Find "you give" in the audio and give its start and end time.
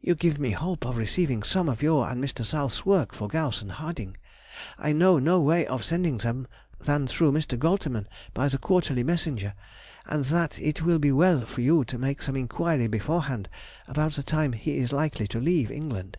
0.00-0.38